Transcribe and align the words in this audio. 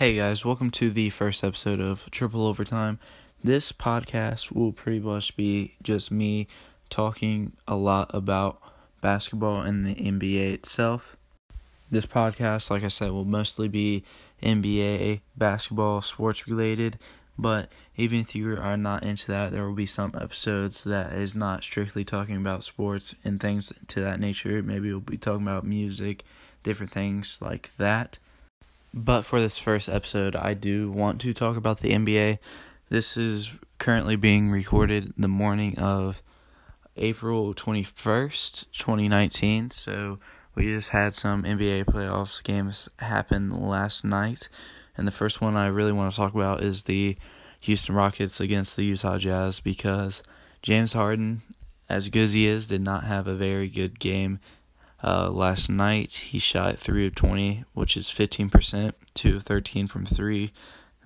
Hey 0.00 0.14
guys, 0.14 0.46
welcome 0.46 0.70
to 0.70 0.90
the 0.90 1.10
first 1.10 1.44
episode 1.44 1.78
of 1.78 2.10
Triple 2.10 2.46
Overtime. 2.46 2.98
This 3.44 3.70
podcast 3.70 4.50
will 4.50 4.72
pretty 4.72 4.98
much 4.98 5.36
be 5.36 5.74
just 5.82 6.10
me 6.10 6.46
talking 6.88 7.52
a 7.68 7.76
lot 7.76 8.10
about 8.14 8.62
basketball 9.02 9.60
and 9.60 9.84
the 9.84 9.94
NBA 9.94 10.54
itself. 10.54 11.18
This 11.90 12.06
podcast, 12.06 12.70
like 12.70 12.82
I 12.82 12.88
said, 12.88 13.10
will 13.10 13.26
mostly 13.26 13.68
be 13.68 14.02
NBA, 14.42 15.20
basketball, 15.36 16.00
sports 16.00 16.48
related, 16.48 16.98
but 17.38 17.68
even 17.98 18.20
if 18.20 18.34
you 18.34 18.56
are 18.56 18.78
not 18.78 19.02
into 19.02 19.26
that, 19.26 19.52
there 19.52 19.66
will 19.66 19.74
be 19.74 19.84
some 19.84 20.14
episodes 20.18 20.82
that 20.84 21.12
is 21.12 21.36
not 21.36 21.62
strictly 21.62 22.06
talking 22.06 22.36
about 22.36 22.64
sports 22.64 23.14
and 23.22 23.38
things 23.38 23.70
to 23.88 24.00
that 24.00 24.18
nature. 24.18 24.62
Maybe 24.62 24.90
we'll 24.90 25.00
be 25.00 25.18
talking 25.18 25.46
about 25.46 25.66
music, 25.66 26.24
different 26.62 26.90
things 26.90 27.38
like 27.42 27.70
that. 27.76 28.16
But 28.92 29.22
for 29.22 29.40
this 29.40 29.58
first 29.58 29.88
episode, 29.88 30.34
I 30.34 30.54
do 30.54 30.90
want 30.90 31.20
to 31.20 31.32
talk 31.32 31.56
about 31.56 31.78
the 31.78 31.90
NBA. 31.90 32.38
This 32.88 33.16
is 33.16 33.50
currently 33.78 34.16
being 34.16 34.50
recorded 34.50 35.12
the 35.16 35.28
morning 35.28 35.78
of 35.78 36.22
April 36.96 37.54
21st, 37.54 38.66
2019. 38.72 39.70
So 39.70 40.18
we 40.56 40.64
just 40.64 40.88
had 40.88 41.14
some 41.14 41.44
NBA 41.44 41.84
playoffs 41.84 42.42
games 42.42 42.88
happen 42.98 43.50
last 43.50 44.04
night. 44.04 44.48
And 44.96 45.06
the 45.06 45.12
first 45.12 45.40
one 45.40 45.56
I 45.56 45.68
really 45.68 45.92
want 45.92 46.10
to 46.10 46.16
talk 46.16 46.34
about 46.34 46.62
is 46.62 46.82
the 46.82 47.16
Houston 47.60 47.94
Rockets 47.94 48.40
against 48.40 48.74
the 48.74 48.84
Utah 48.84 49.18
Jazz 49.18 49.60
because 49.60 50.22
James 50.62 50.94
Harden, 50.94 51.42
as 51.88 52.08
good 52.08 52.22
as 52.22 52.32
he 52.32 52.48
is, 52.48 52.66
did 52.66 52.82
not 52.82 53.04
have 53.04 53.28
a 53.28 53.36
very 53.36 53.68
good 53.68 54.00
game 54.00 54.40
uh, 55.02 55.30
last 55.30 55.70
night, 55.70 56.12
he 56.12 56.38
shot 56.38 56.76
3 56.76 57.06
of 57.06 57.14
20, 57.14 57.64
which 57.72 57.96
is 57.96 58.08
15%, 58.08 58.92
2 59.14 59.36
of 59.36 59.42
13 59.42 59.88
from 59.88 60.04
3, 60.04 60.52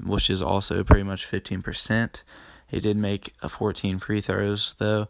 which 0.03 0.29
is 0.29 0.43
also 0.43 0.83
pretty 0.83 1.05
much 1.05 1.31
15%. 1.31 2.23
He 2.67 2.81
did 2.81 2.97
make 2.97 3.33
a 3.43 3.49
14 3.49 3.99
free 4.01 4.21
throws, 4.21 4.75
though. 4.79 5.09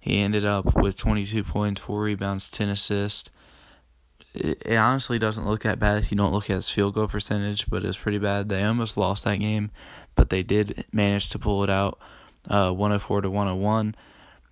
He 0.00 0.20
ended 0.20 0.44
up 0.44 0.74
with 0.74 0.96
22 0.96 1.44
points, 1.44 1.80
4 1.82 2.02
rebounds, 2.02 2.48
10 2.48 2.70
assists. 2.70 3.30
It, 4.34 4.62
it 4.64 4.76
honestly 4.76 5.18
doesn't 5.18 5.46
look 5.46 5.62
that 5.62 5.78
bad 5.78 5.98
if 5.98 6.10
you 6.10 6.16
don't 6.16 6.32
look 6.32 6.48
at 6.48 6.56
his 6.56 6.70
field 6.70 6.94
goal 6.94 7.08
percentage, 7.08 7.68
but 7.68 7.84
it's 7.84 7.98
pretty 7.98 8.18
bad. 8.18 8.48
They 8.48 8.64
almost 8.64 8.96
lost 8.96 9.24
that 9.24 9.36
game, 9.36 9.70
but 10.14 10.30
they 10.30 10.42
did 10.42 10.86
manage 10.90 11.28
to 11.30 11.38
pull 11.38 11.62
it 11.64 11.70
out 11.70 11.98
uh, 12.48 12.70
104 12.70 13.20
to 13.20 13.30
101. 13.30 13.94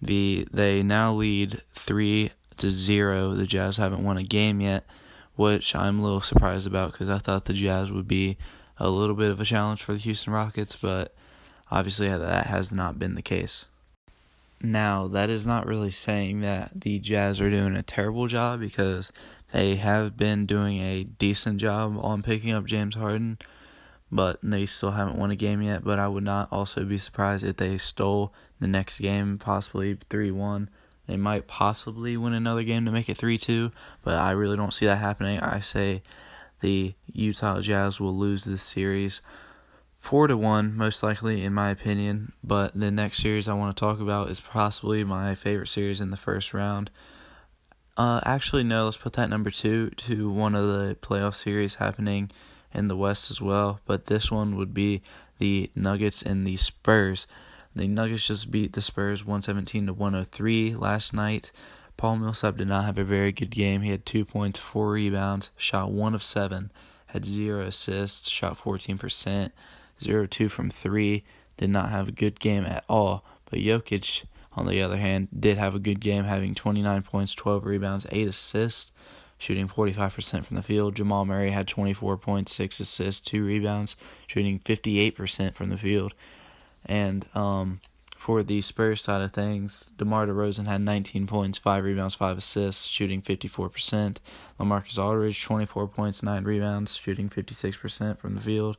The 0.03 0.47
they 0.51 0.83
now 0.83 1.13
lead 1.13 1.63
three 1.73 2.31
to 2.59 2.71
zero. 2.71 3.35
The 3.35 3.47
Jazz 3.47 3.77
haven't 3.77 4.05
won 4.05 4.17
a 4.17 4.23
game 4.23 4.61
yet, 4.61 4.85
which 5.37 5.75
I'm 5.75 5.99
a 5.99 6.03
little 6.03 6.21
surprised 6.21 6.67
about 6.67 6.93
because 6.93 7.09
I 7.09 7.19
thought 7.19 7.45
the 7.45 7.53
Jazz 7.53 7.91
would 7.91 8.09
be 8.09 8.37
a 8.79 8.89
little 8.89 9.17
bit 9.17 9.31
of 9.31 9.41
a 9.41 9.45
challenge 9.45 9.83
for 9.83 9.93
the 9.93 9.99
Houston 9.99 10.33
Rockets, 10.33 10.77
but 10.77 11.15
obviously 11.71 12.09
that 12.09 12.47
has 12.47 12.73
not 12.73 12.99
been 12.99 13.15
the 13.15 13.23
case. 13.23 13.67
Now, 14.63 15.09
that 15.09 15.31
is 15.31 15.47
not 15.47 15.67
really 15.67 15.91
saying 15.91 16.41
that 16.43 16.73
the 16.75 16.99
Jazz 16.99 17.41
are 17.41 17.51
doing 17.51 17.77
a 17.77 17.83
terrible 17.83 18.27
job 18.27 18.61
because 18.61 19.11
they 19.53 19.77
have 19.77 20.17
been 20.17 20.45
doing 20.47 20.79
a 20.79 21.05
decent 21.05 21.59
job 21.59 21.99
on 22.03 22.23
picking 22.23 22.53
up 22.53 22.67
James 22.67 22.95
Harden, 22.95 23.39
but 24.13 24.39
they 24.43 24.67
still 24.67 24.91
haven't 24.91 25.17
won 25.17 25.31
a 25.31 25.37
game 25.37 25.63
yet. 25.63 25.83
But 25.83 25.99
I 25.99 26.09
would 26.09 26.25
not 26.25 26.49
also 26.53 26.85
be 26.85 26.99
surprised 26.99 27.45
if 27.45 27.57
they 27.57 27.79
stole 27.79 28.35
the 28.61 28.69
next 28.69 29.01
game, 29.01 29.39
possibly 29.39 29.97
3 30.11 30.31
1 30.31 30.69
they 31.11 31.17
might 31.17 31.49
possibly 31.49 32.17
win 32.17 32.35
another 32.35 32.63
game 32.63 32.85
to 32.85 32.93
make 32.93 33.09
it 33.09 33.19
3 33.19 33.37
2, 33.37 33.73
but 34.05 34.15
I 34.15 34.31
really 34.31 34.57
don't 34.57 34.73
see 34.73 34.87
that 34.87 34.99
happening. 34.99 35.41
I 35.41 35.59
say 35.59 36.03
the 36.61 36.95
Utah 37.13 37.61
Jazz 37.61 37.99
will 37.99 38.17
lose 38.17 38.45
this 38.45 38.63
series 38.63 39.21
4 39.99 40.29
to 40.29 40.37
1, 40.37 40.77
most 40.77 41.03
likely, 41.03 41.43
in 41.43 41.53
my 41.53 41.71
opinion. 41.71 42.33
But 42.45 42.79
the 42.79 42.93
next 42.93 43.19
series 43.19 43.49
I 43.49 43.55
want 43.55 43.77
to 43.77 43.81
talk 43.81 43.99
about 43.99 44.31
is 44.31 44.39
possibly 44.39 45.03
my 45.03 45.35
favorite 45.35 45.67
series 45.67 46.01
in 46.01 46.13
the 46.13 46.17
first 46.17 46.55
round. 46.55 46.93
Uh, 47.97 48.21
actually, 48.25 48.63
no, 48.63 48.85
let's 48.85 48.97
put 48.97 49.15
that 49.15 49.31
number 49.31 49.51
two 49.51 49.91
to 49.91 50.31
one 50.31 50.55
of 50.55 50.69
the 50.69 50.97
playoff 51.03 51.35
series 51.35 51.75
happening 51.75 52.31
in 52.73 52.87
the 52.87 52.97
West 52.97 53.33
as 53.33 53.41
well. 53.41 53.81
But 53.85 54.07
this 54.07 54.31
one 54.31 54.55
would 54.55 54.73
be 54.73 55.03
the 55.39 55.73
Nuggets 55.75 56.23
and 56.23 56.47
the 56.47 56.57
Spurs. 56.57 57.27
The 57.75 57.87
Nuggets 57.87 58.27
just 58.27 58.51
beat 58.51 58.73
the 58.73 58.83
Spurs 58.83 59.25
117 59.25 59.87
to 59.87 59.93
103 59.93 60.75
last 60.75 61.15
night. 61.15 61.53
Paul 61.97 62.17
Millsap 62.17 62.57
did 62.57 62.67
not 62.67 62.85
have 62.85 62.99
a 62.99 63.05
very 63.05 63.31
good 63.31 63.51
game. 63.51 63.83
He 63.83 63.91
had 63.91 64.05
two 64.05 64.25
points, 64.25 64.59
four 64.59 64.91
rebounds, 64.93 65.51
shot 65.57 65.93
one 65.93 66.15
of 66.15 66.25
seven, 66.25 66.73
had 67.09 67.25
zero 67.25 67.67
assists, 67.67 68.29
shot 68.29 68.59
14%, 68.59 69.53
zero 70.03 70.27
two 70.27 70.49
from 70.49 70.71
three. 70.71 71.25
Did 71.59 71.71
not 71.71 71.91
have 71.91 72.09
a 72.09 72.13
good 72.13 72.41
game 72.41 72.65
at 72.65 72.85
all. 72.89 73.25
But 73.49 73.61
Jokic, 73.61 74.25
on 74.55 74.67
the 74.67 74.83
other 74.83 74.97
hand, 74.97 75.29
did 75.39 75.57
have 75.57 75.77
a 75.77 75.79
good 75.79 76.01
game, 76.01 76.25
having 76.25 76.57
29 76.57 77.03
points, 77.03 77.35
12 77.35 77.65
rebounds, 77.67 78.07
eight 78.11 78.27
assists, 78.27 78.91
shooting 79.39 79.69
45% 79.69 80.45
from 80.45 80.57
the 80.57 80.63
field. 80.63 80.97
Jamal 80.97 81.25
Murray 81.25 81.53
had 81.53 81.69
24 81.69 82.17
points, 82.17 82.53
six 82.53 82.81
assists, 82.81 83.21
two 83.21 83.45
rebounds, 83.45 83.95
shooting 84.27 84.59
58% 84.59 85.55
from 85.55 85.71
the 85.71 85.77
field. 85.77 86.15
And 86.91 87.29
um, 87.37 87.81
for 88.17 88.43
the 88.43 88.61
Spurs 88.63 89.01
side 89.01 89.23
of 89.23 89.31
things, 89.31 89.87
DeMar 89.97 90.27
DeRozan 90.27 90.67
had 90.67 90.81
19 90.81 91.29
points, 91.29 91.57
5 91.57 91.85
rebounds, 91.85 92.17
5 92.17 92.39
assists, 92.39 92.87
shooting 92.87 93.23
54%. 93.23 94.17
LaMarcus 94.59 94.99
Aldridge, 94.99 95.41
24 95.41 95.87
points, 95.87 96.21
9 96.25 96.43
rebounds, 96.43 96.97
shooting 96.97 97.29
56% 97.31 98.19
from 98.19 98.35
the 98.35 98.41
field. 98.41 98.77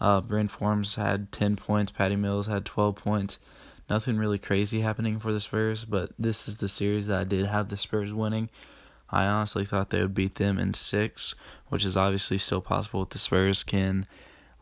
Uh, 0.00 0.22
Bryn 0.22 0.48
Forbes 0.48 0.94
had 0.94 1.30
10 1.30 1.56
points, 1.56 1.92
Patty 1.92 2.16
Mills 2.16 2.46
had 2.46 2.64
12 2.64 2.96
points. 2.96 3.38
Nothing 3.90 4.16
really 4.16 4.38
crazy 4.38 4.80
happening 4.80 5.20
for 5.20 5.30
the 5.30 5.40
Spurs, 5.40 5.84
but 5.84 6.12
this 6.18 6.48
is 6.48 6.56
the 6.56 6.70
series 6.70 7.06
that 7.08 7.18
I 7.18 7.24
did 7.24 7.44
have 7.46 7.68
the 7.68 7.76
Spurs 7.76 8.14
winning. 8.14 8.48
I 9.10 9.26
honestly 9.26 9.66
thought 9.66 9.90
they 9.90 10.00
would 10.00 10.14
beat 10.14 10.36
them 10.36 10.58
in 10.58 10.72
six, 10.72 11.34
which 11.68 11.84
is 11.84 11.98
obviously 11.98 12.38
still 12.38 12.62
possible 12.62 13.02
if 13.02 13.10
the 13.10 13.18
Spurs 13.18 13.62
can 13.62 14.06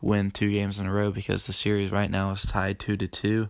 win 0.05 0.29
two 0.29 0.51
games 0.51 0.77
in 0.77 0.85
a 0.85 0.93
row 0.93 1.11
because 1.11 1.47
the 1.47 1.53
series 1.53 1.91
right 1.91 2.11
now 2.11 2.31
is 2.31 2.43
tied 2.43 2.77
two 2.77 2.95
to 2.95 3.07
two. 3.07 3.49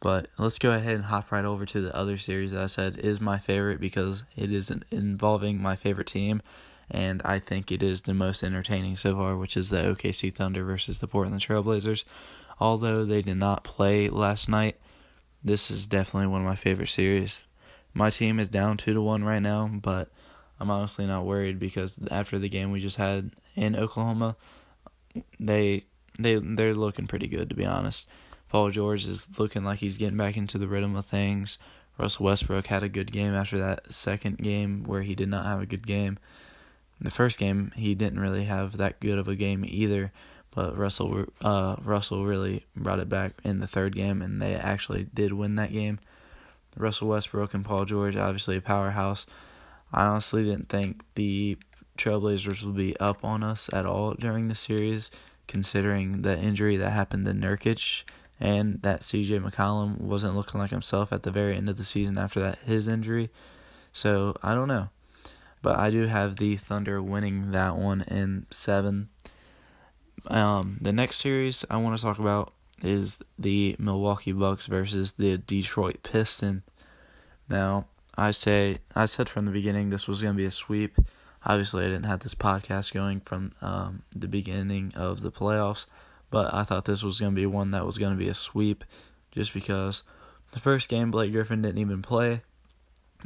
But 0.00 0.28
let's 0.38 0.58
go 0.58 0.70
ahead 0.72 0.96
and 0.96 1.04
hop 1.04 1.30
right 1.30 1.44
over 1.44 1.66
to 1.66 1.80
the 1.80 1.94
other 1.94 2.16
series 2.16 2.52
that 2.52 2.62
I 2.62 2.66
said 2.68 2.98
is 2.98 3.20
my 3.20 3.38
favorite 3.38 3.80
because 3.80 4.24
it 4.34 4.50
is 4.50 4.72
involving 4.90 5.60
my 5.60 5.76
favorite 5.76 6.06
team, 6.06 6.42
and 6.90 7.20
I 7.24 7.38
think 7.38 7.70
it 7.70 7.82
is 7.82 8.02
the 8.02 8.14
most 8.14 8.42
entertaining 8.42 8.96
so 8.96 9.14
far, 9.14 9.36
which 9.36 9.56
is 9.56 9.70
the 9.70 9.78
OKC 9.78 10.34
Thunder 10.34 10.64
versus 10.64 10.98
the 10.98 11.06
Portland 11.06 11.40
Trailblazers. 11.40 12.04
Although 12.58 13.04
they 13.04 13.22
did 13.22 13.36
not 13.36 13.64
play 13.64 14.08
last 14.08 14.48
night, 14.48 14.76
this 15.42 15.70
is 15.70 15.86
definitely 15.86 16.28
one 16.28 16.40
of 16.40 16.46
my 16.46 16.56
favorite 16.56 16.88
series. 16.88 17.42
My 17.92 18.10
team 18.10 18.40
is 18.40 18.48
down 18.48 18.78
two 18.78 18.94
to 18.94 19.02
one 19.02 19.22
right 19.22 19.42
now, 19.42 19.68
but 19.68 20.08
I'm 20.58 20.70
honestly 20.70 21.06
not 21.06 21.26
worried 21.26 21.58
because 21.58 21.98
after 22.10 22.38
the 22.38 22.48
game 22.48 22.72
we 22.72 22.80
just 22.80 22.96
had 22.96 23.30
in 23.54 23.76
Oklahoma, 23.76 24.36
they 25.38 25.84
they 26.18 26.36
they're 26.36 26.74
looking 26.74 27.06
pretty 27.06 27.26
good 27.26 27.48
to 27.48 27.54
be 27.54 27.64
honest. 27.64 28.06
Paul 28.48 28.70
George 28.70 29.06
is 29.06 29.26
looking 29.38 29.64
like 29.64 29.80
he's 29.80 29.96
getting 29.96 30.16
back 30.16 30.36
into 30.36 30.58
the 30.58 30.68
rhythm 30.68 30.94
of 30.94 31.04
things. 31.04 31.58
Russell 31.98 32.26
Westbrook 32.26 32.66
had 32.66 32.82
a 32.82 32.88
good 32.88 33.12
game 33.12 33.34
after 33.34 33.58
that 33.58 33.92
second 33.92 34.38
game 34.38 34.84
where 34.84 35.02
he 35.02 35.14
did 35.14 35.28
not 35.28 35.44
have 35.44 35.60
a 35.60 35.66
good 35.66 35.86
game. 35.86 36.18
The 37.00 37.10
first 37.10 37.38
game 37.38 37.72
he 37.76 37.94
didn't 37.94 38.20
really 38.20 38.44
have 38.44 38.76
that 38.76 39.00
good 39.00 39.18
of 39.18 39.28
a 39.28 39.34
game 39.34 39.64
either, 39.66 40.12
but 40.54 40.76
Russell 40.76 41.26
uh 41.40 41.76
Russell 41.82 42.24
really 42.24 42.64
brought 42.76 43.00
it 43.00 43.08
back 43.08 43.32
in 43.44 43.60
the 43.60 43.66
third 43.66 43.94
game 43.94 44.22
and 44.22 44.40
they 44.40 44.54
actually 44.54 45.06
did 45.14 45.32
win 45.32 45.56
that 45.56 45.72
game. 45.72 45.98
Russell 46.76 47.08
Westbrook 47.08 47.54
and 47.54 47.64
Paul 47.64 47.84
George 47.84 48.16
obviously 48.16 48.56
a 48.56 48.60
powerhouse. 48.60 49.26
I 49.92 50.06
honestly 50.06 50.42
didn't 50.44 50.68
think 50.68 51.02
the 51.14 51.56
Trailblazers 51.98 52.62
will 52.62 52.72
be 52.72 52.96
up 52.98 53.24
on 53.24 53.44
us 53.44 53.70
at 53.72 53.86
all 53.86 54.14
during 54.14 54.48
the 54.48 54.54
series, 54.54 55.10
considering 55.46 56.22
the 56.22 56.38
injury 56.38 56.76
that 56.76 56.90
happened 56.90 57.26
to 57.26 57.32
Nurkic 57.32 58.02
and 58.40 58.82
that 58.82 59.00
CJ 59.00 59.42
McCollum 59.42 60.00
wasn't 60.00 60.36
looking 60.36 60.60
like 60.60 60.70
himself 60.70 61.12
at 61.12 61.22
the 61.22 61.30
very 61.30 61.56
end 61.56 61.68
of 61.68 61.76
the 61.76 61.84
season 61.84 62.18
after 62.18 62.40
that 62.40 62.58
his 62.64 62.88
injury. 62.88 63.30
So 63.92 64.34
I 64.42 64.54
don't 64.54 64.68
know. 64.68 64.88
But 65.62 65.78
I 65.78 65.90
do 65.90 66.06
have 66.06 66.36
the 66.36 66.56
Thunder 66.56 67.00
winning 67.00 67.52
that 67.52 67.76
one 67.76 68.02
in 68.02 68.46
seven. 68.50 69.08
Um, 70.26 70.78
the 70.80 70.92
next 70.92 71.18
series 71.18 71.64
I 71.70 71.76
want 71.76 71.96
to 71.96 72.02
talk 72.02 72.18
about 72.18 72.52
is 72.82 73.18
the 73.38 73.76
Milwaukee 73.78 74.32
Bucks 74.32 74.66
versus 74.66 75.12
the 75.12 75.38
Detroit 75.38 76.02
Pistons. 76.02 76.62
Now, 77.48 77.86
I 78.16 78.30
say 78.32 78.78
I 78.94 79.06
said 79.06 79.28
from 79.28 79.46
the 79.46 79.52
beginning 79.52 79.90
this 79.90 80.08
was 80.08 80.20
going 80.20 80.34
to 80.34 80.38
be 80.38 80.44
a 80.44 80.50
sweep 80.50 80.98
obviously 81.44 81.84
I 81.84 81.88
didn't 81.88 82.06
have 82.06 82.20
this 82.20 82.34
podcast 82.34 82.92
going 82.92 83.20
from 83.20 83.52
um, 83.60 84.02
the 84.14 84.28
beginning 84.28 84.92
of 84.94 85.20
the 85.20 85.32
playoffs, 85.32 85.86
but 86.30 86.52
I 86.52 86.64
thought 86.64 86.84
this 86.84 87.02
was 87.02 87.20
going 87.20 87.34
to 87.34 87.40
be 87.40 87.46
one 87.46 87.70
that 87.72 87.86
was 87.86 87.98
going 87.98 88.12
to 88.12 88.18
be 88.18 88.28
a 88.28 88.34
sweep 88.34 88.84
just 89.30 89.52
because 89.52 90.02
the 90.52 90.60
first 90.60 90.88
game 90.88 91.10
Blake 91.10 91.32
Griffin 91.32 91.62
didn't 91.62 91.78
even 91.78 92.02
play, 92.02 92.42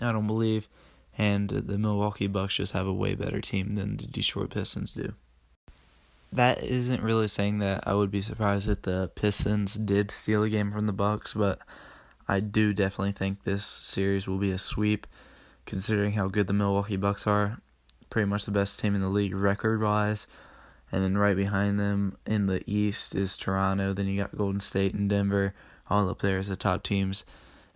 I 0.00 0.12
don't 0.12 0.26
believe, 0.26 0.68
and 1.16 1.48
the 1.48 1.78
Milwaukee 1.78 2.26
Bucks 2.26 2.54
just 2.56 2.72
have 2.72 2.86
a 2.86 2.92
way 2.92 3.14
better 3.14 3.40
team 3.40 3.72
than 3.76 3.96
the 3.96 4.06
Detroit 4.06 4.50
Pistons 4.50 4.92
do. 4.92 5.14
that 6.32 6.62
isn't 6.62 7.02
really 7.02 7.28
saying 7.28 7.58
that 7.58 7.86
I 7.86 7.94
would 7.94 8.10
be 8.10 8.22
surprised 8.22 8.68
if 8.68 8.82
the 8.82 9.10
Pistons 9.14 9.74
did 9.74 10.10
steal 10.10 10.42
a 10.42 10.50
game 10.50 10.72
from 10.72 10.86
the 10.86 10.92
Bucks, 10.92 11.34
but 11.34 11.58
I 12.28 12.40
do 12.40 12.74
definitely 12.74 13.12
think 13.12 13.44
this 13.44 13.64
series 13.64 14.26
will 14.26 14.38
be 14.38 14.50
a 14.50 14.58
sweep, 14.58 15.06
considering 15.64 16.12
how 16.12 16.28
good 16.28 16.46
the 16.46 16.52
Milwaukee 16.52 16.96
Bucks 16.96 17.26
are. 17.26 17.60
Pretty 18.10 18.26
much 18.26 18.44
the 18.44 18.50
best 18.50 18.80
team 18.80 18.94
in 18.94 19.00
the 19.00 19.08
league 19.08 19.34
record 19.34 19.80
wise. 19.80 20.26
And 20.90 21.02
then 21.04 21.18
right 21.18 21.36
behind 21.36 21.78
them 21.78 22.16
in 22.26 22.46
the 22.46 22.62
East 22.66 23.14
is 23.14 23.36
Toronto. 23.36 23.92
Then 23.92 24.06
you 24.06 24.20
got 24.20 24.36
Golden 24.36 24.60
State 24.60 24.94
and 24.94 25.08
Denver, 25.08 25.54
all 25.90 26.08
up 26.08 26.20
there 26.20 26.38
as 26.38 26.48
the 26.48 26.56
top 26.56 26.82
teams 26.82 27.24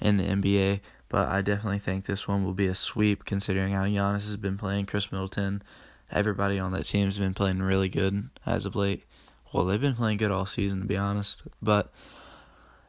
in 0.00 0.16
the 0.16 0.24
NBA. 0.24 0.80
But 1.08 1.28
I 1.28 1.42
definitely 1.42 1.78
think 1.78 2.06
this 2.06 2.26
one 2.26 2.42
will 2.42 2.54
be 2.54 2.68
a 2.68 2.74
sweep, 2.74 3.26
considering 3.26 3.74
how 3.74 3.84
Giannis 3.84 4.26
has 4.26 4.38
been 4.38 4.56
playing, 4.56 4.86
Khris 4.86 5.12
Middleton. 5.12 5.62
Everybody 6.10 6.58
on 6.58 6.72
that 6.72 6.86
team 6.86 7.04
has 7.06 7.18
been 7.18 7.34
playing 7.34 7.58
really 7.58 7.90
good 7.90 8.30
as 8.46 8.64
of 8.64 8.74
late. 8.74 9.04
Well, 9.52 9.66
they've 9.66 9.80
been 9.80 9.94
playing 9.94 10.16
good 10.16 10.30
all 10.30 10.46
season, 10.46 10.80
to 10.80 10.86
be 10.86 10.96
honest. 10.96 11.42
But 11.60 11.92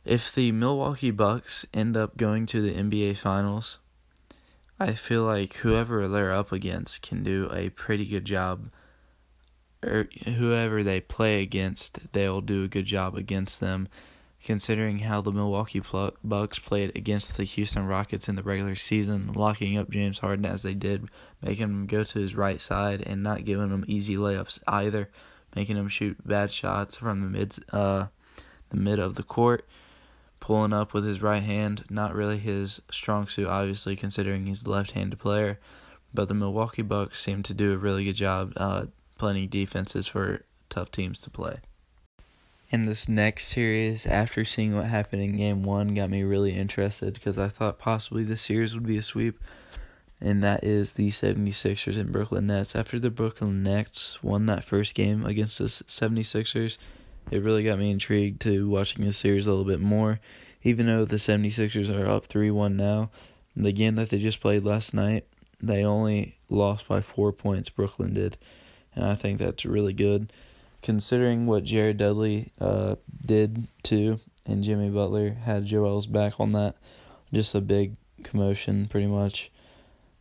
if 0.05 0.33
the 0.33 0.53
Milwaukee 0.53 1.11
Bucks 1.11 1.65
end 1.73 1.97
up 1.97 2.15
going 2.15 2.45
to 2.47 2.61
the 2.61 2.73
NBA 2.73 3.17
Finals, 3.17 3.79
I 4.79 4.93
feel 4.93 5.23
like 5.23 5.55
whoever 5.57 6.07
they're 6.07 6.33
up 6.33 6.51
against 6.51 7.01
can 7.01 7.23
do 7.23 7.49
a 7.53 7.69
pretty 7.69 8.05
good 8.05 8.25
job. 8.25 8.69
Or 9.83 10.07
whoever 10.25 10.81
they 10.81 11.01
play 11.01 11.41
against, 11.41 12.11
they'll 12.13 12.41
do 12.41 12.63
a 12.63 12.67
good 12.67 12.85
job 12.85 13.15
against 13.15 13.59
them. 13.59 13.87
Considering 14.43 14.99
how 14.99 15.21
the 15.21 15.31
Milwaukee 15.31 15.81
Bucks 16.23 16.59
played 16.59 16.91
against 16.97 17.37
the 17.37 17.45
Houston 17.45 17.85
Rockets 17.85 18.27
in 18.27 18.35
the 18.35 18.43
regular 18.43 18.75
season, 18.75 19.31
locking 19.33 19.77
up 19.77 19.89
James 19.89 20.19
Harden 20.19 20.45
as 20.45 20.63
they 20.63 20.73
did, 20.73 21.09
making 21.41 21.63
him 21.63 21.85
go 21.85 22.03
to 22.03 22.19
his 22.19 22.35
right 22.35 22.59
side 22.59 23.01
and 23.01 23.23
not 23.23 23.45
giving 23.45 23.69
him 23.69 23.85
easy 23.87 24.17
layups 24.17 24.59
either, 24.67 25.09
making 25.55 25.77
him 25.77 25.87
shoot 25.87 26.27
bad 26.27 26.51
shots 26.51 26.97
from 26.97 27.21
the 27.21 27.27
mid, 27.27 27.55
uh, 27.71 28.07
the 28.69 28.77
mid 28.77 28.99
of 28.99 29.15
the 29.15 29.23
court 29.23 29.65
pulling 30.43 30.73
up 30.73 30.93
with 30.93 31.05
his 31.05 31.21
right 31.21 31.41
hand. 31.41 31.85
Not 31.89 32.13
really 32.13 32.37
his 32.37 32.81
strong 32.91 33.29
suit, 33.29 33.47
obviously, 33.47 33.95
considering 33.95 34.45
he's 34.45 34.65
a 34.65 34.69
left 34.69 34.91
handed 34.91 35.17
player. 35.17 35.57
But 36.13 36.27
the 36.27 36.33
Milwaukee 36.33 36.81
Bucks 36.81 37.21
seem 37.21 37.43
to 37.43 37.53
do 37.53 37.71
a 37.71 37.77
really 37.77 38.03
good 38.03 38.17
job 38.17 38.51
uh, 38.57 38.87
playing 39.17 39.47
defenses 39.47 40.05
for 40.05 40.43
tough 40.67 40.91
teams 40.91 41.21
to 41.21 41.29
play. 41.29 41.59
In 42.69 42.81
this 42.81 43.07
next 43.07 43.45
series, 43.45 44.05
after 44.05 44.43
seeing 44.43 44.75
what 44.75 44.87
happened 44.87 45.21
in 45.21 45.37
game 45.37 45.63
one, 45.63 45.95
got 45.95 46.09
me 46.09 46.23
really 46.23 46.57
interested 46.57 47.13
because 47.13 47.39
I 47.39 47.47
thought 47.47 47.79
possibly 47.79 48.25
the 48.25 48.35
series 48.35 48.73
would 48.73 48.85
be 48.85 48.97
a 48.97 49.01
sweep. 49.01 49.41
And 50.19 50.43
that 50.43 50.61
is 50.65 50.93
the 50.93 51.07
76ers 51.07 51.97
and 51.97 52.11
Brooklyn 52.11 52.47
Nets. 52.47 52.75
After 52.75 52.99
the 52.99 53.09
Brooklyn 53.09 53.63
Nets 53.63 54.21
won 54.21 54.47
that 54.47 54.65
first 54.65 54.93
game 54.93 55.25
against 55.25 55.57
the 55.59 55.65
76ers, 55.65 56.77
it 57.31 57.41
really 57.41 57.63
got 57.63 57.79
me 57.79 57.91
intrigued 57.91 58.41
to 58.41 58.69
watching 58.69 59.05
the 59.05 59.13
series 59.13 59.47
a 59.47 59.49
little 59.49 59.65
bit 59.65 59.79
more. 59.79 60.19
Even 60.63 60.85
though 60.85 61.05
the 61.05 61.17
76ers 61.17 61.89
are 61.89 62.07
up 62.07 62.27
3 62.27 62.51
1 62.51 62.77
now, 62.77 63.09
the 63.55 63.71
game 63.71 63.95
that 63.95 64.09
they 64.09 64.19
just 64.19 64.41
played 64.41 64.63
last 64.63 64.93
night, 64.93 65.25
they 65.61 65.83
only 65.83 66.37
lost 66.49 66.87
by 66.87 67.01
four 67.01 67.31
points, 67.31 67.69
Brooklyn 67.69 68.13
did. 68.13 68.37
And 68.95 69.05
I 69.05 69.15
think 69.15 69.39
that's 69.39 69.65
really 69.65 69.93
good. 69.93 70.31
Considering 70.81 71.45
what 71.45 71.63
Jared 71.63 71.97
Dudley 71.97 72.51
uh, 72.59 72.95
did 73.25 73.67
too, 73.83 74.19
and 74.45 74.63
Jimmy 74.63 74.89
Butler 74.89 75.31
had 75.31 75.65
Joel's 75.65 76.05
back 76.05 76.39
on 76.39 76.51
that, 76.51 76.75
just 77.33 77.55
a 77.55 77.61
big 77.61 77.95
commotion 78.23 78.87
pretty 78.87 79.07
much. 79.07 79.49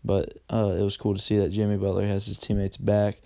But 0.05 0.39
uh, 0.53 0.75
it 0.79 0.83
was 0.83 0.97
cool 0.97 1.15
to 1.15 1.21
see 1.21 1.39
that 1.39 1.51
Jimmy 1.51 1.77
Butler 1.77 2.07
has 2.07 2.27
his 2.27 2.39
teammates 2.39 2.77
back. 2.77 3.21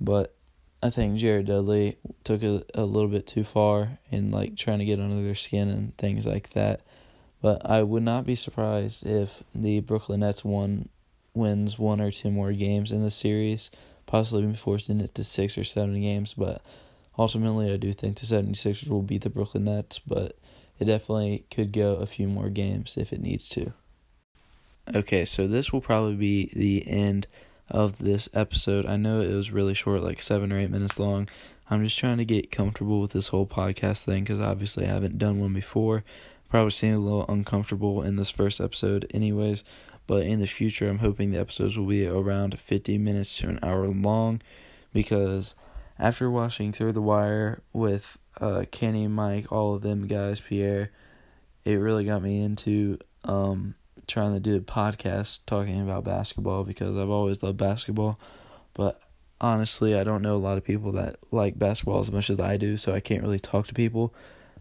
But 0.00 0.34
I 0.82 0.90
think 0.90 1.18
Jared 1.18 1.46
Dudley 1.46 1.96
took 2.22 2.42
it 2.42 2.70
a 2.74 2.84
little 2.84 3.08
bit 3.08 3.26
too 3.26 3.44
far 3.44 3.98
in 4.10 4.30
like 4.30 4.56
trying 4.56 4.78
to 4.78 4.84
get 4.84 5.00
under 5.00 5.22
their 5.22 5.34
skin 5.34 5.68
and 5.68 5.96
things 5.96 6.26
like 6.26 6.50
that. 6.50 6.82
But 7.42 7.68
I 7.68 7.82
would 7.82 8.02
not 8.02 8.24
be 8.24 8.36
surprised 8.36 9.04
if 9.04 9.42
the 9.54 9.80
Brooklyn 9.80 10.20
Nets 10.20 10.44
won 10.44 10.88
wins 11.34 11.78
one 11.78 12.00
or 12.00 12.10
two 12.10 12.30
more 12.30 12.52
games 12.52 12.92
in 12.92 13.02
the 13.02 13.10
series, 13.10 13.70
possibly 14.06 14.52
forcing 14.54 15.00
it 15.00 15.14
to 15.16 15.24
six 15.24 15.58
or 15.58 15.64
seven 15.64 16.00
games. 16.00 16.34
But 16.34 16.62
ultimately, 17.18 17.72
I 17.72 17.76
do 17.76 17.92
think 17.92 18.18
the 18.18 18.26
76ers 18.26 18.88
will 18.88 19.02
beat 19.02 19.22
the 19.22 19.30
Brooklyn 19.30 19.64
Nets, 19.64 19.98
but 19.98 20.36
it 20.78 20.84
definitely 20.84 21.44
could 21.50 21.72
go 21.72 21.94
a 21.94 22.06
few 22.06 22.28
more 22.28 22.50
games 22.50 22.96
if 22.96 23.12
it 23.12 23.20
needs 23.20 23.48
to. 23.50 23.72
Okay, 24.94 25.24
so 25.24 25.46
this 25.46 25.72
will 25.72 25.80
probably 25.80 26.14
be 26.14 26.50
the 26.54 26.88
end 26.88 27.26
of 27.70 27.98
this 27.98 28.28
episode. 28.34 28.86
I 28.86 28.96
know 28.96 29.20
it 29.20 29.32
was 29.32 29.50
really 29.50 29.74
short, 29.74 30.02
like 30.02 30.22
seven 30.22 30.52
or 30.52 30.58
eight 30.58 30.70
minutes 30.70 30.98
long. 30.98 31.28
I'm 31.70 31.84
just 31.84 31.98
trying 31.98 32.18
to 32.18 32.24
get 32.24 32.50
comfortable 32.50 33.00
with 33.00 33.12
this 33.12 33.28
whole 33.28 33.46
podcast 33.46 34.04
thing 34.04 34.24
because 34.24 34.40
obviously 34.40 34.86
I 34.86 34.88
haven't 34.88 35.18
done 35.18 35.38
one 35.40 35.52
before. 35.52 36.04
Probably 36.48 36.70
seemed 36.70 36.96
a 36.96 37.00
little 37.00 37.26
uncomfortable 37.28 38.02
in 38.02 38.16
this 38.16 38.30
first 38.30 38.60
episode, 38.60 39.10
anyways. 39.12 39.64
But 40.06 40.24
in 40.24 40.40
the 40.40 40.46
future, 40.46 40.88
I'm 40.88 40.98
hoping 40.98 41.30
the 41.30 41.40
episodes 41.40 41.76
will 41.76 41.86
be 41.86 42.06
around 42.06 42.58
50 42.58 42.96
minutes 42.96 43.36
to 43.38 43.50
an 43.50 43.58
hour 43.62 43.86
long 43.86 44.40
because 44.94 45.54
after 45.98 46.30
watching 46.30 46.72
Through 46.72 46.92
the 46.92 47.02
Wire 47.02 47.60
with 47.74 48.16
uh, 48.40 48.64
Kenny, 48.70 49.06
Mike, 49.06 49.52
all 49.52 49.74
of 49.74 49.82
them 49.82 50.06
guys, 50.06 50.40
Pierre, 50.40 50.90
it 51.66 51.74
really 51.74 52.06
got 52.06 52.22
me 52.22 52.40
into 52.40 52.98
um, 53.24 53.74
trying 54.08 54.34
to 54.34 54.40
do 54.40 54.56
a 54.56 54.60
podcast 54.60 55.40
talking 55.46 55.80
about 55.80 56.04
basketball 56.04 56.64
because 56.64 56.96
I've 56.96 57.10
always 57.10 57.42
loved 57.42 57.58
basketball. 57.58 58.18
But 58.74 59.00
honestly, 59.40 59.94
I 59.94 60.04
don't 60.04 60.22
know 60.22 60.34
a 60.34 60.38
lot 60.38 60.58
of 60.58 60.64
people 60.64 60.92
that 60.92 61.16
like 61.30 61.58
basketball 61.58 62.00
as 62.00 62.10
much 62.10 62.30
as 62.30 62.40
I 62.40 62.56
do, 62.56 62.76
so 62.76 62.94
I 62.94 63.00
can't 63.00 63.22
really 63.22 63.38
talk 63.38 63.68
to 63.68 63.74
people 63.74 64.14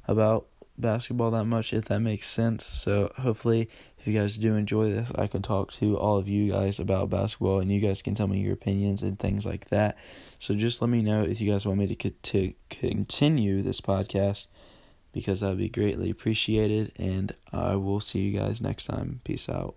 about 0.08 0.48
basketball 0.78 1.32
that 1.32 1.46
much 1.46 1.74
if 1.74 1.86
that 1.86 2.00
makes 2.00 2.30
sense. 2.30 2.66
So 2.66 3.12
hopefully 3.18 3.70
if 3.98 4.08
you 4.08 4.14
guys 4.14 4.38
do 4.38 4.56
enjoy 4.56 4.92
this, 4.92 5.12
I 5.16 5.28
can 5.28 5.42
talk 5.42 5.72
to 5.74 5.98
all 5.98 6.18
of 6.18 6.28
you 6.28 6.52
guys 6.52 6.80
about 6.80 7.10
basketball 7.10 7.60
and 7.60 7.72
you 7.72 7.80
guys 7.80 8.02
can 8.02 8.16
tell 8.16 8.28
me 8.28 8.40
your 8.40 8.54
opinions 8.54 9.04
and 9.04 9.18
things 9.18 9.46
like 9.46 9.70
that. 9.70 9.98
So 10.40 10.54
just 10.54 10.82
let 10.82 10.90
me 10.90 11.02
know 11.02 11.24
if 11.24 11.42
you 11.42 11.52
guys 11.52 11.66
want 11.66 11.80
me 11.80 11.94
to 11.96 12.10
to 12.10 12.54
continue 12.70 13.64
this 13.64 13.82
podcast 13.82 14.48
because 15.18 15.40
that 15.40 15.50
would 15.50 15.58
be 15.58 15.70
greatly 15.70 16.10
appreciated. 16.10 16.92
And 16.98 17.36
I 17.52 17.76
will 17.76 18.00
see 18.00 18.20
you 18.20 18.40
guys 18.40 18.62
next 18.62 18.86
time. 18.86 19.22
Peace 19.24 19.50
out. 19.50 19.76